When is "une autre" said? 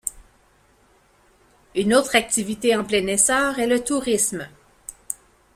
1.75-2.15